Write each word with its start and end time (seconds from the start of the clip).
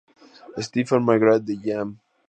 Stephanie 0.67 1.05
McGrath 1.07 1.45
de 1.45 1.55
Jam! 1.63 1.87